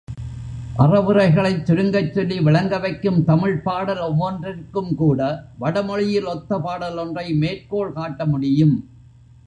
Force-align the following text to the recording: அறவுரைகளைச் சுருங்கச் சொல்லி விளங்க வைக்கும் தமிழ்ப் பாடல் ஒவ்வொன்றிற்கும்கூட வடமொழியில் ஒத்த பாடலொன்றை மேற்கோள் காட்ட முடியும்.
அறவுரைகளைச் 0.79 1.65
சுருங்கச் 1.65 2.13
சொல்லி 2.13 2.39
விளங்க 2.39 2.77
வைக்கும் 2.77 3.23
தமிழ்ப் 3.23 3.63
பாடல் 3.63 4.01
ஒவ்வொன்றிற்கும்கூட 4.01 5.21
வடமொழியில் 5.57 6.25
ஒத்த 6.25 6.57
பாடலொன்றை 6.57 7.27
மேற்கோள் 7.35 7.93
காட்ட 7.93 8.25
முடியும். 8.25 8.75